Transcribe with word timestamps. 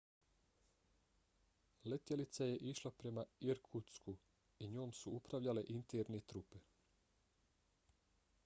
letjelica 1.91 2.47
je 2.47 2.55
išla 2.71 2.91
prema 3.03 3.25
irkutsku 3.51 4.15
i 4.67 4.71
njom 4.77 4.93
su 5.01 5.13
upravljale 5.21 5.65
interne 5.77 6.21
trupe 6.33 6.63